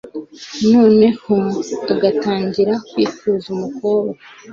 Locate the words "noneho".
0.71-1.35